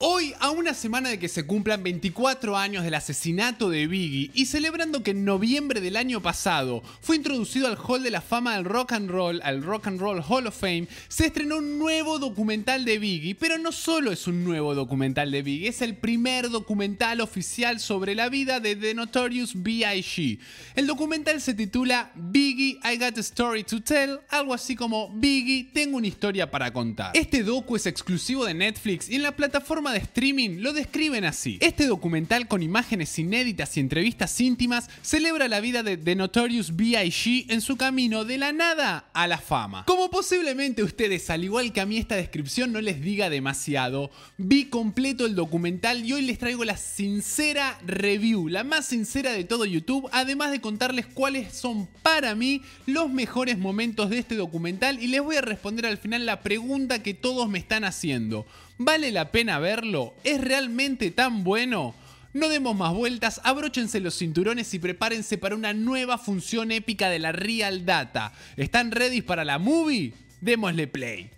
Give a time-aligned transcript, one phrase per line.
[0.00, 4.46] Hoy, a una semana de que se cumplan 24 años del asesinato de Biggie y
[4.46, 8.64] celebrando que en noviembre del año pasado fue introducido al Hall de la Fama del
[8.64, 12.84] Rock and Roll, al Rock and Roll Hall of Fame, se estrenó un nuevo documental
[12.84, 17.20] de Biggie, pero no solo es un nuevo documental de Biggie, es el primer documental
[17.20, 20.38] oficial sobre la vida de The Notorious B.I.G.
[20.76, 25.72] El documental se titula Biggie, I Got a Story to Tell, algo así como Biggie,
[25.72, 27.16] tengo una historia para contar.
[27.16, 31.58] Este docu es exclusivo de Netflix y en la plataforma de streaming lo describen así.
[31.60, 37.46] Este documental con imágenes inéditas y entrevistas íntimas celebra la vida de The Notorious B.I.G.
[37.48, 39.84] en su camino de la nada a la fama.
[39.86, 44.66] Como posiblemente ustedes, al igual que a mí esta descripción no les diga demasiado, vi
[44.66, 49.64] completo el documental y hoy les traigo la sincera review, la más sincera de todo
[49.64, 55.08] YouTube, además de contarles cuáles son para mí los mejores momentos de este documental y
[55.08, 58.46] les voy a responder al final la pregunta que todos me están haciendo.
[58.78, 60.14] ¿Vale la pena verlo?
[60.22, 61.94] ¿Es realmente tan bueno?
[62.32, 67.18] No demos más vueltas, abróchense los cinturones y prepárense para una nueva función épica de
[67.18, 68.32] la Real Data.
[68.56, 70.14] ¿Están ready para la movie?
[70.40, 71.30] Démosle play.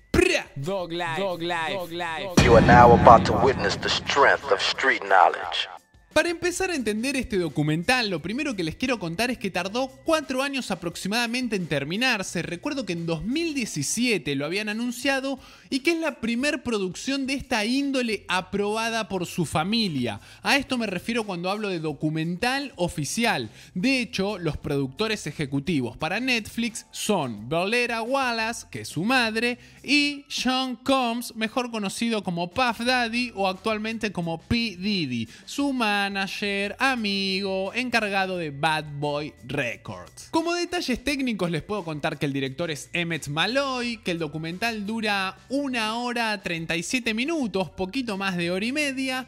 [0.55, 2.45] Dog life, dog life, dog life.
[2.45, 5.69] You are now about to witness the strength of street knowledge.
[6.13, 9.87] Para empezar a entender este documental, lo primero que les quiero contar es que tardó
[10.05, 12.43] cuatro años aproximadamente en terminarse.
[12.43, 15.39] Recuerdo que en 2017 lo habían anunciado
[15.71, 20.21] y que es la primer producción de esta índole aprobada por su familia.
[20.43, 23.49] A esto me refiero cuando hablo de documental oficial.
[23.75, 30.25] De hecho, los productores ejecutivos para Netflix son Valera Wallace, que es su madre, y
[30.29, 34.77] Sean Combs, mejor conocido como Puff Daddy o actualmente como P.
[34.77, 40.29] Diddy, su manager, amigo, encargado de Bad Boy Records.
[40.31, 44.87] Como detalles técnicos les puedo contar que el director es Emmett Malloy, que el documental
[44.87, 49.27] dura una hora 37 minutos, poquito más de hora y media.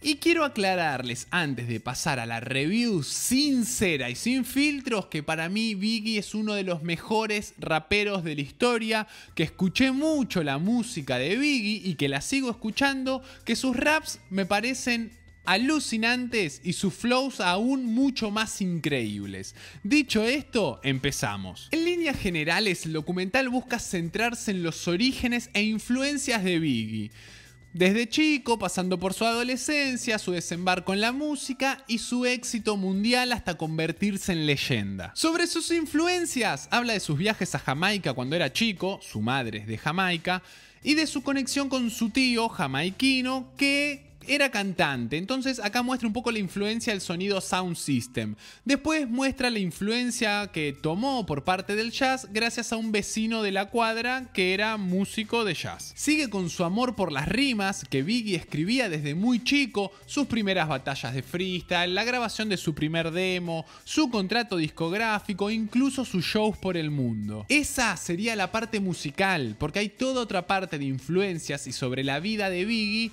[0.00, 5.48] Y quiero aclararles antes de pasar a la review sincera y sin filtros que para
[5.48, 10.58] mí Biggie es uno de los mejores raperos de la historia, que escuché mucho la
[10.58, 16.74] música de Biggie y que la sigo escuchando, que sus raps me parecen alucinantes y
[16.74, 19.54] sus flows aún mucho más increíbles.
[19.82, 21.68] Dicho esto, empezamos.
[21.70, 27.10] En líneas generales, el documental busca centrarse en los orígenes e influencias de Biggie.
[27.74, 33.32] Desde chico, pasando por su adolescencia, su desembarco en la música y su éxito mundial
[33.32, 35.10] hasta convertirse en leyenda.
[35.14, 39.66] Sobre sus influencias, habla de sus viajes a Jamaica cuando era chico, su madre es
[39.66, 40.42] de Jamaica,
[40.82, 46.12] y de su conexión con su tío jamaiquino que era cantante, entonces acá muestra un
[46.12, 48.34] poco la influencia del sonido Sound System.
[48.64, 53.52] Después muestra la influencia que tomó por parte del jazz gracias a un vecino de
[53.52, 55.92] la cuadra que era músico de jazz.
[55.96, 60.68] Sigue con su amor por las rimas que Biggie escribía desde muy chico, sus primeras
[60.68, 66.56] batallas de freestyle, la grabación de su primer demo, su contrato discográfico, incluso sus shows
[66.58, 67.46] por el mundo.
[67.48, 72.20] Esa sería la parte musical, porque hay toda otra parte de influencias y sobre la
[72.20, 73.12] vida de Biggie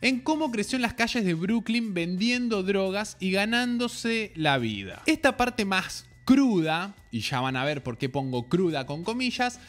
[0.00, 5.02] en cómo creció en las calles de Brooklyn vendiendo drogas y ganándose la vida.
[5.06, 9.60] Esta parte más cruda, y ya van a ver por qué pongo cruda con comillas,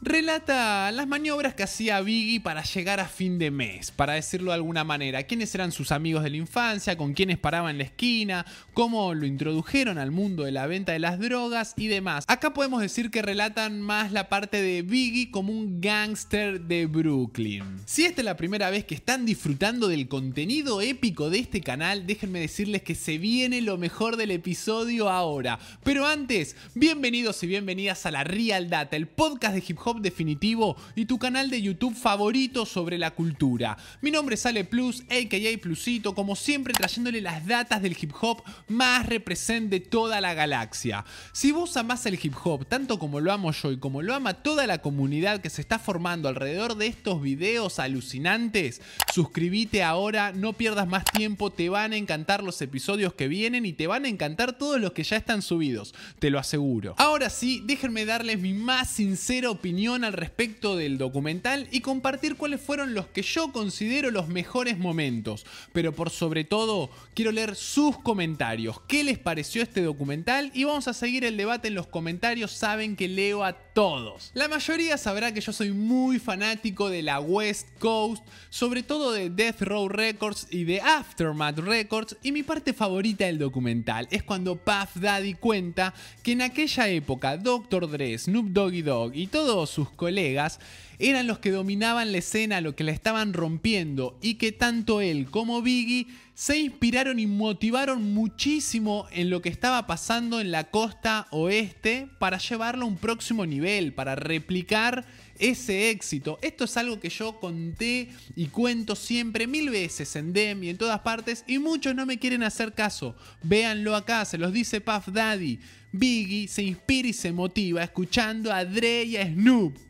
[0.00, 4.56] relata las maniobras que hacía Biggie para llegar a fin de mes, para decirlo de
[4.56, 8.46] alguna manera, quiénes eran sus amigos de la infancia, con quiénes paraba en la esquina,
[8.74, 12.24] cómo lo introdujeron al mundo de la venta de las drogas y demás.
[12.28, 17.64] Acá podemos decir que relatan más la parte de Biggie como un gángster de Brooklyn.
[17.84, 22.06] Si esta es la primera vez que están disfrutando del contenido épico de este canal,
[22.06, 25.58] déjenme decirles que se viene lo mejor del episodio ahora.
[25.82, 30.76] Pero antes, bienvenidos y bienvenidas a la Real Data, el podcast de hip hop definitivo
[30.94, 33.76] y tu canal de YouTube favorito sobre la cultura.
[34.02, 38.42] Mi nombre es Ale Plus, aka Plusito, como siempre trayéndole las datas del hip hop
[38.68, 41.04] más represent de toda la galaxia.
[41.32, 44.34] Si vos amás el hip hop tanto como lo amo yo y como lo ama
[44.34, 48.82] toda la comunidad que se está formando alrededor de estos videos alucinantes,
[49.12, 53.72] suscríbete ahora, no pierdas más tiempo, te van a encantar los episodios que vienen y
[53.72, 56.94] te van a encantar todos los que ya están subidos, te lo aseguro.
[56.98, 62.60] Ahora sí, déjenme darles mi más sincera opinión al respecto del documental y compartir cuáles
[62.60, 65.46] fueron los que yo considero los mejores momentos.
[65.72, 68.80] Pero por sobre todo, quiero leer sus comentarios.
[68.88, 70.50] ¿Qué les pareció este documental?
[70.52, 72.50] Y vamos a seguir el debate en los comentarios.
[72.50, 74.32] Saben que leo a todos.
[74.34, 79.30] La mayoría sabrá que yo soy muy fanático de la West Coast, sobre todo de
[79.30, 82.16] Death Row Records y de Aftermath Records.
[82.24, 85.94] Y mi parte favorita del documental es cuando Puff Daddy cuenta
[86.24, 87.88] que en aquella época Dr.
[87.88, 90.58] Dre, Snoop Doggy Dogg y todos sus colegas,
[90.98, 95.30] eran los que dominaban la escena, los que la estaban rompiendo y que tanto él
[95.30, 101.26] como Biggie se inspiraron y motivaron muchísimo en lo que estaba pasando en la costa
[101.30, 105.04] oeste para llevarlo a un próximo nivel, para replicar
[105.38, 106.38] ese éxito.
[106.42, 110.78] Esto es algo que yo conté y cuento siempre mil veces en Dem y en
[110.78, 113.16] todas partes y muchos no me quieren hacer caso.
[113.42, 115.58] Véanlo acá, se los dice Puff Daddy.
[115.92, 119.88] Biggie se inspira y se motiva escuchando a Dre y a Snoop.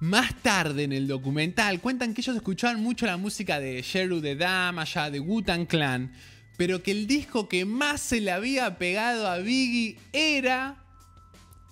[0.00, 4.36] Más tarde en el documental cuentan que ellos escuchaban mucho la música de Sheru de
[4.36, 6.12] Dama, ya de Wu-Tang Clan,
[6.56, 10.85] pero que el disco que más se le había pegado a Biggie era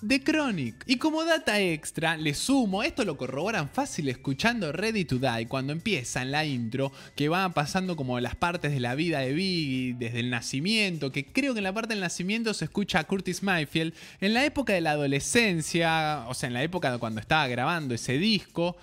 [0.06, 0.84] The Chronic.
[0.86, 5.72] Y como data extra, le sumo, esto lo corroboran fácil escuchando Ready to Die cuando
[5.72, 9.94] empieza en la intro, que va pasando como las partes de la vida de Biggie,
[9.94, 13.42] desde el nacimiento, que creo que en la parte del nacimiento se escucha a Curtis
[13.42, 17.46] Mayfield, en la época de la adolescencia, o sea, en la época de cuando estaba
[17.48, 18.76] grabando ese disco.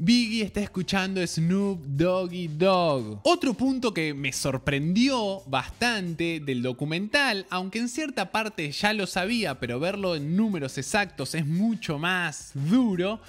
[0.00, 3.20] Biggie está escuchando Snoop Doggy Dog.
[3.24, 9.58] Otro punto que me sorprendió bastante del documental, aunque en cierta parte ya lo sabía,
[9.58, 13.20] pero verlo en números exactos es mucho más duro,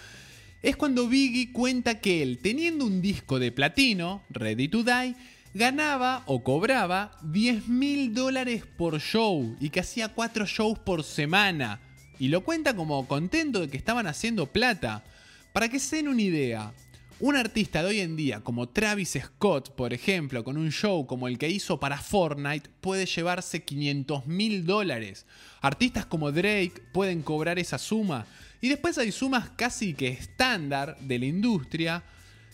[0.62, 5.16] es cuando Biggie cuenta que él, teniendo un disco de platino, Ready to Die,
[5.56, 11.80] ganaba o cobraba 10 mil dólares por show y que hacía 4 shows por semana.
[12.20, 15.04] Y lo cuenta como contento de que estaban haciendo plata.
[15.60, 16.72] Para que se den una idea,
[17.20, 21.28] un artista de hoy en día como Travis Scott, por ejemplo, con un show como
[21.28, 25.26] el que hizo para Fortnite, puede llevarse 500 mil dólares.
[25.60, 28.26] Artistas como Drake pueden cobrar esa suma.
[28.62, 32.04] Y después hay sumas casi que estándar de la industria,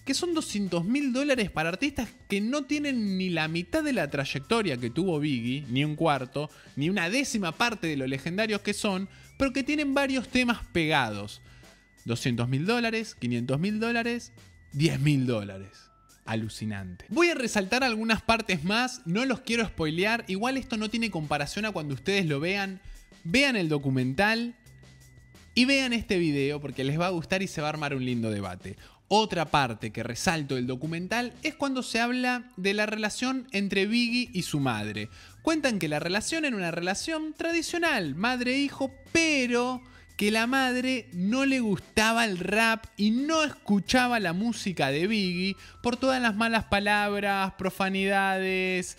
[0.04, 4.10] que son 200 mil dólares para artistas que no tienen ni la mitad de la
[4.10, 8.74] trayectoria que tuvo Biggie, ni un cuarto, ni una décima parte de lo legendarios que
[8.74, 9.08] son,
[9.38, 11.44] pero que tienen varios temas pegados.
[12.06, 14.32] 200 mil dólares, 500 mil dólares,
[14.74, 15.90] 10 mil dólares.
[16.26, 17.06] Alucinante.
[17.10, 21.66] Voy a resaltar algunas partes más, no los quiero spoilear, igual esto no tiene comparación
[21.66, 22.80] a cuando ustedes lo vean.
[23.24, 24.56] Vean el documental
[25.54, 28.06] y vean este video porque les va a gustar y se va a armar un
[28.06, 28.76] lindo debate.
[29.08, 34.32] Otra parte que resalto del documental es cuando se habla de la relación entre Biggie
[34.34, 35.10] y su madre.
[35.44, 39.84] Cuentan que la relación era una relación tradicional, madre-hijo, pero
[40.16, 45.58] que la madre no le gustaba el rap y no escuchaba la música de Biggie
[45.82, 48.98] por todas las malas palabras, profanidades,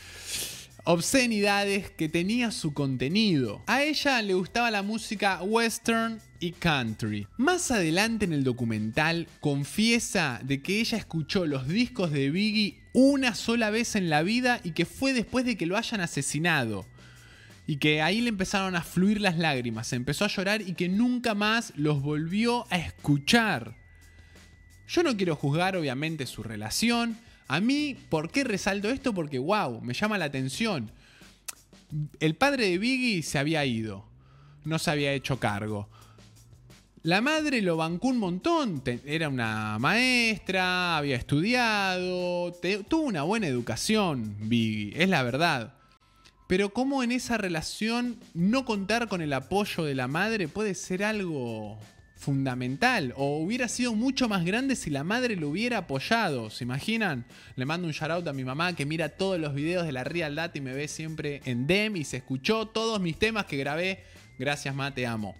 [0.85, 3.63] obscenidades que tenía su contenido.
[3.67, 7.27] A ella le gustaba la música western y country.
[7.39, 13.35] Más adelante en el documental confiesa de que ella escuchó los discos de Biggie una
[13.35, 16.87] sola vez en la vida y que fue después de que lo hayan asesinado
[17.67, 21.35] y que ahí le empezaron a fluir las lágrimas, empezó a llorar y que nunca
[21.35, 23.75] más los volvió a escuchar.
[24.89, 27.19] Yo no quiero juzgar obviamente su relación.
[27.49, 29.13] A mí, ¿por qué resalto esto?
[29.13, 30.93] Porque, wow, me llama la atención.
[32.21, 34.05] El padre de Biggie se había ido,
[34.65, 35.89] no se había hecho cargo.
[37.03, 42.53] La madre lo bancó un montón, era una maestra, había estudiado,
[42.89, 45.76] tuvo una buena educación, Biggie, es la verdad.
[46.47, 51.03] Pero cómo en esa relación no contar con el apoyo de la madre puede ser
[51.03, 51.79] algo
[52.17, 56.51] fundamental o hubiera sido mucho más grande si la madre lo hubiera apoyado.
[56.51, 57.25] ¿Se imaginan?
[57.57, 60.05] Le mando un shout out a mi mamá que mira todos los videos de la
[60.05, 63.57] Real Data y me ve siempre en DEM y se escuchó todos mis temas que
[63.57, 64.05] grabé.
[64.39, 65.35] Gracias, ma, te amo.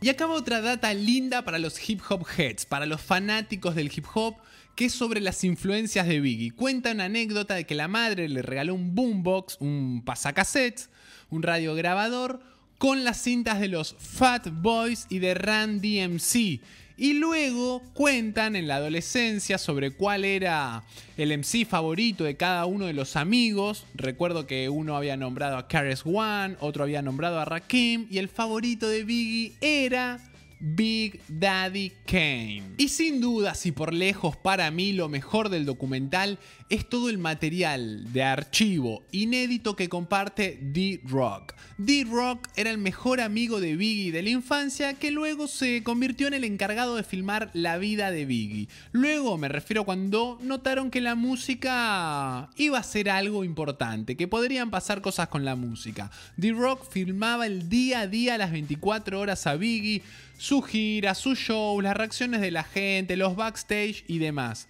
[0.00, 4.06] Y acaba otra data linda para los hip hop heads, para los fanáticos del hip
[4.14, 4.36] hop
[4.80, 6.52] que es sobre las influencias de Biggie.
[6.52, 10.88] Cuenta una anécdota de que la madre le regaló un boombox, un pasacassettes,
[11.28, 12.40] un radiograbador
[12.78, 16.62] con las cintas de los Fat Boys y de Randy MC.
[16.96, 20.82] Y luego cuentan en la adolescencia sobre cuál era
[21.18, 23.84] el MC favorito de cada uno de los amigos.
[23.94, 28.30] Recuerdo que uno había nombrado a Karis One, otro había nombrado a Rakim y el
[28.30, 30.29] favorito de Biggie era
[30.60, 32.74] Big Daddy Kane.
[32.76, 36.38] Y sin duda, si por lejos para mí lo mejor del documental
[36.70, 41.54] es todo el material de archivo inédito que comparte D-Rock.
[41.78, 46.34] D-Rock era el mejor amigo de Biggie de la infancia que luego se convirtió en
[46.34, 48.68] el encargado de filmar la vida de Biggie.
[48.92, 54.70] Luego me refiero cuando notaron que la música iba a ser algo importante, que podrían
[54.70, 56.10] pasar cosas con la música.
[56.36, 60.02] D-Rock filmaba el día a día las 24 horas a Biggie
[60.40, 64.68] su gira, su show, las reacciones de la gente, los backstage y demás.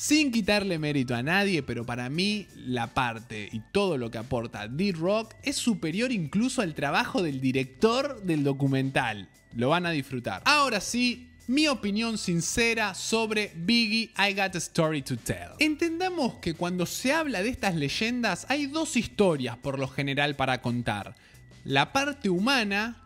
[0.00, 4.66] Sin quitarle mérito a nadie, pero para mí la parte y todo lo que aporta
[4.66, 9.28] D-Rock es superior incluso al trabajo del director del documental.
[9.54, 10.40] Lo van a disfrutar.
[10.46, 15.50] Ahora sí, mi opinión sincera sobre Biggie I Got a Story to Tell.
[15.58, 20.62] Entendamos que cuando se habla de estas leyendas hay dos historias por lo general para
[20.62, 21.14] contar.
[21.62, 22.96] La parte humana,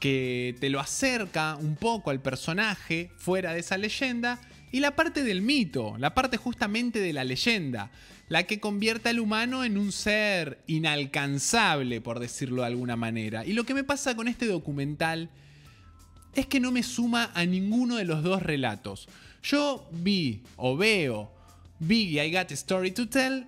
[0.00, 4.40] que te lo acerca un poco al personaje fuera de esa leyenda,
[4.72, 7.90] y la parte del mito, la parte justamente de la leyenda,
[8.28, 13.46] la que convierte al humano en un ser inalcanzable, por decirlo de alguna manera.
[13.46, 15.30] Y lo que me pasa con este documental
[16.34, 19.08] es que no me suma a ninguno de los dos relatos.
[19.42, 21.32] Yo vi o veo
[21.78, 23.46] Biggie I Got a Story to Tell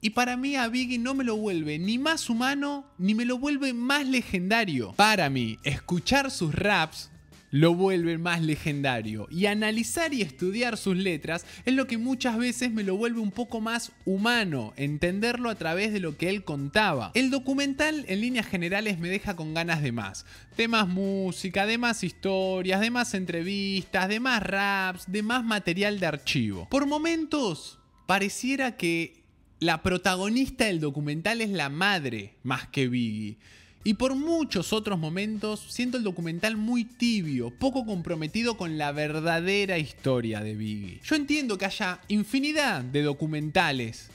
[0.00, 3.38] y para mí a Biggie no me lo vuelve ni más humano ni me lo
[3.38, 4.92] vuelve más legendario.
[4.92, 7.10] Para mí, escuchar sus raps
[7.50, 9.26] lo vuelve más legendario.
[9.30, 13.30] Y analizar y estudiar sus letras es lo que muchas veces me lo vuelve un
[13.30, 17.12] poco más humano, entenderlo a través de lo que él contaba.
[17.14, 20.26] El documental en líneas generales me deja con ganas de más.
[20.56, 26.00] De más música, de más historias, de más entrevistas, de más raps, de más material
[26.00, 26.68] de archivo.
[26.70, 29.22] Por momentos pareciera que
[29.60, 33.38] la protagonista del documental es la madre más que Biggie.
[33.84, 39.78] Y por muchos otros momentos siento el documental muy tibio, poco comprometido con la verdadera
[39.78, 41.00] historia de Biggie.
[41.04, 44.10] Yo entiendo que haya infinidad de documentales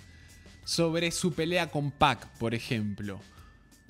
[0.65, 3.19] sobre su pelea con Pac, por ejemplo.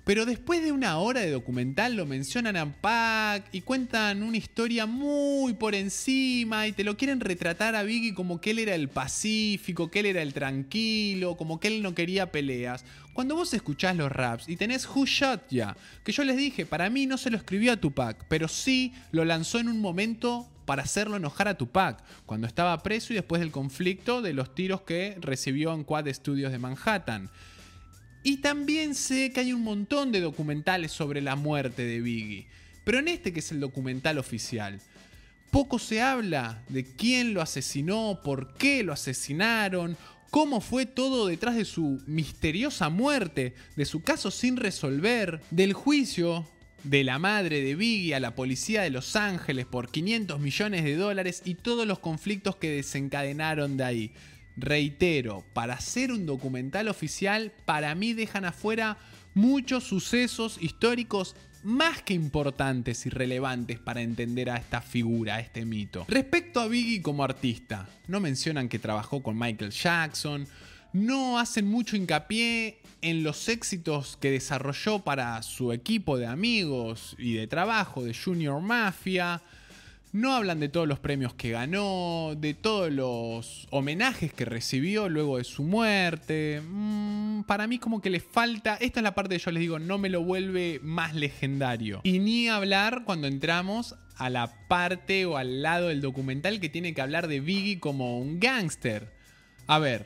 [0.05, 4.86] Pero después de una hora de documental lo mencionan a Pac y cuentan una historia
[4.86, 8.89] muy por encima y te lo quieren retratar a Biggie como que él era el
[8.89, 12.83] pacífico, que él era el tranquilo, como que él no quería peleas.
[13.13, 16.89] Cuando vos escuchás los raps y tenés Who Shot Ya, que yo les dije, para
[16.89, 20.83] mí no se lo escribió a Tupac, pero sí lo lanzó en un momento para
[20.83, 25.15] hacerlo enojar a Tupac, cuando estaba preso y después del conflicto de los tiros que
[25.22, 27.29] recibió en Quad Studios de Manhattan.
[28.23, 32.47] Y también sé que hay un montón de documentales sobre la muerte de Biggie.
[32.83, 34.79] Pero en este que es el documental oficial,
[35.51, 39.97] poco se habla de quién lo asesinó, por qué lo asesinaron,
[40.31, 46.47] cómo fue todo detrás de su misteriosa muerte, de su caso sin resolver, del juicio
[46.83, 50.95] de la madre de Biggie a la policía de Los Ángeles por 500 millones de
[50.95, 54.11] dólares y todos los conflictos que desencadenaron de ahí.
[54.55, 58.98] Reitero, para hacer un documental oficial, para mí dejan afuera
[59.33, 65.65] muchos sucesos históricos más que importantes y relevantes para entender a esta figura, a este
[65.65, 66.05] mito.
[66.07, 70.45] Respecto a Biggie como artista, no mencionan que trabajó con Michael Jackson,
[70.91, 77.33] no hacen mucho hincapié en los éxitos que desarrolló para su equipo de amigos y
[77.33, 79.41] de trabajo de Junior Mafia,
[80.13, 85.39] no hablan de todos los premios que ganó, de todos los homenajes que recibió luego
[85.39, 86.62] de su muerte.
[86.70, 89.79] Mm, para mí como que le falta, esta es la parte que yo les digo,
[89.79, 92.01] no me lo vuelve más legendario.
[92.03, 96.93] Y ni hablar cuando entramos a la parte o al lado del documental que tiene
[96.93, 99.12] que hablar de Biggie como un gángster.
[99.65, 100.05] A ver,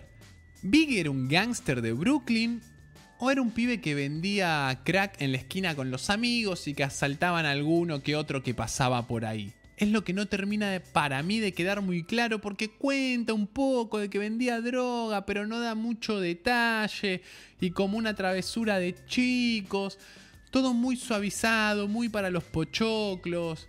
[0.62, 2.62] ¿Biggie era un gángster de Brooklyn
[3.20, 6.86] o era un pibe que vendía crack en la esquina con los amigos y que
[6.86, 9.54] asaltaban a alguno que otro que pasaba por ahí?
[9.78, 14.00] Es lo que no termina para mí de quedar muy claro porque cuenta un poco
[14.00, 17.22] de que vendía droga, pero no da mucho detalle
[17.62, 20.00] y como una travesura de chicos,
[20.50, 23.68] todo muy suavizado, muy para los pochoclos.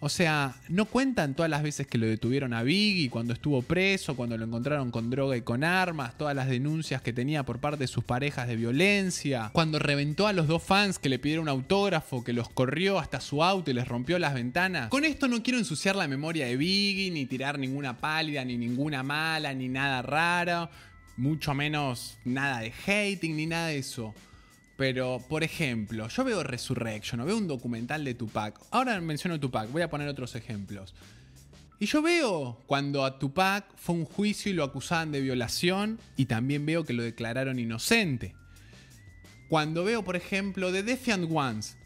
[0.00, 4.14] O sea, no cuentan todas las veces que lo detuvieron a Biggie cuando estuvo preso,
[4.14, 7.78] cuando lo encontraron con droga y con armas, todas las denuncias que tenía por parte
[7.78, 12.22] de sus parejas de violencia, cuando reventó a los dos fans que le pidieron autógrafo,
[12.22, 14.88] que los corrió hasta su auto y les rompió las ventanas.
[14.88, 19.02] Con esto no quiero ensuciar la memoria de Biggie, ni tirar ninguna pálida, ni ninguna
[19.02, 20.70] mala, ni nada raro,
[21.16, 24.14] mucho menos nada de hating, ni nada de eso.
[24.78, 28.60] Pero, por ejemplo, yo veo Resurrection o veo un documental de Tupac.
[28.70, 30.94] Ahora menciono Tupac, voy a poner otros ejemplos.
[31.80, 36.26] Y yo veo cuando a Tupac fue un juicio y lo acusaban de violación y
[36.26, 38.36] también veo que lo declararon inocente.
[39.48, 41.76] Cuando veo, por ejemplo, The Defiant Ones,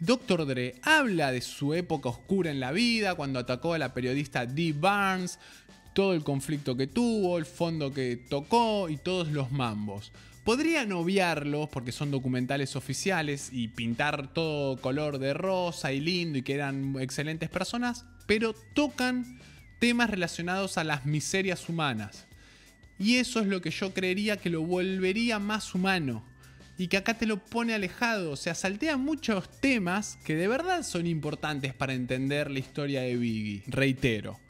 [0.00, 0.46] Dr.
[0.46, 4.72] Dre habla de su época oscura en la vida, cuando atacó a la periodista Dee
[4.72, 5.38] Barnes,
[5.92, 10.12] todo el conflicto que tuvo, el fondo que tocó y todos los mambos.
[10.48, 16.42] Podrían obviarlos porque son documentales oficiales y pintar todo color de rosa y lindo y
[16.42, 19.38] que eran excelentes personas, pero tocan
[19.78, 22.26] temas relacionados a las miserias humanas.
[22.98, 26.24] Y eso es lo que yo creería que lo volvería más humano.
[26.78, 28.30] Y que acá te lo pone alejado.
[28.30, 33.16] O sea, saltea muchos temas que de verdad son importantes para entender la historia de
[33.16, 33.64] Biggie.
[33.66, 34.40] Reitero.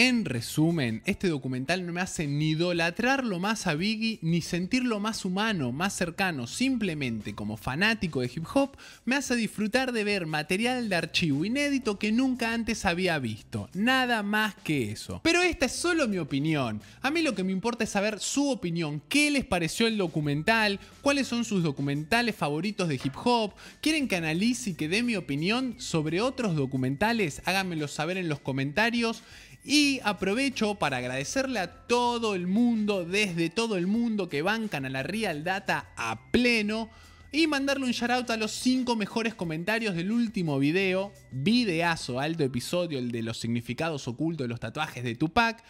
[0.00, 5.24] En resumen, este documental no me hace ni idolatrarlo más a Biggie ni sentirlo más
[5.24, 6.46] humano, más cercano.
[6.46, 11.98] Simplemente, como fanático de hip hop, me hace disfrutar de ver material de archivo inédito
[11.98, 13.68] que nunca antes había visto.
[13.74, 15.20] Nada más que eso.
[15.24, 16.80] Pero esta es solo mi opinión.
[17.02, 19.02] A mí lo que me importa es saber su opinión.
[19.08, 20.78] ¿Qué les pareció el documental?
[21.02, 23.54] ¿Cuáles son sus documentales favoritos de hip hop?
[23.80, 27.42] ¿Quieren que analice y que dé mi opinión sobre otros documentales?
[27.46, 29.24] Háganmelo saber en los comentarios.
[29.64, 34.90] Y aprovecho para agradecerle a todo el mundo, desde todo el mundo que bancan a
[34.90, 36.90] la Real Data a pleno.
[37.30, 41.12] Y mandarle un shoutout a los 5 mejores comentarios del último video.
[41.30, 45.62] Videazo, alto episodio, el de los significados ocultos de los tatuajes de Tupac.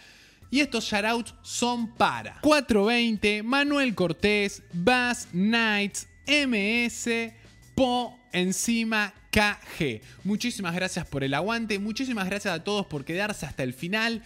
[0.50, 7.33] Y estos shoutouts son para 420, Manuel Cortés, Bass Knights, MS,
[7.79, 10.03] Po encima KG.
[10.25, 14.25] Muchísimas gracias por el aguante, muchísimas gracias a todos por quedarse hasta el final.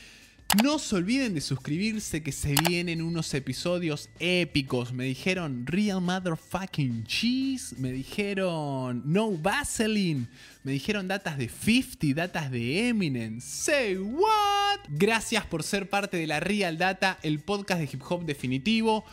[0.62, 4.94] No se olviden de suscribirse que se vienen unos episodios épicos.
[4.94, 7.76] Me dijeron Real Motherfucking Cheese.
[7.76, 10.28] Me dijeron No Vaseline.
[10.62, 13.38] Me dijeron datas de 50, datas de Eminem.
[13.42, 14.80] Say what?
[14.88, 19.04] Gracias por ser parte de la Real Data, el podcast de hip hop definitivo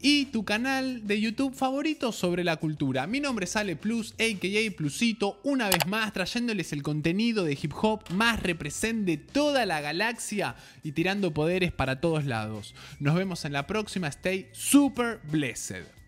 [0.00, 3.06] y tu canal de YouTube favorito sobre la cultura.
[3.06, 4.76] Mi nombre es Ale Plus, a.k.a.
[4.76, 9.80] Plusito, una vez más trayéndoles el contenido de hip hop más represent de toda la
[9.80, 12.74] galaxia y tirando poderes para todos lados.
[13.00, 14.08] Nos vemos en la próxima.
[14.08, 16.05] Stay super blessed.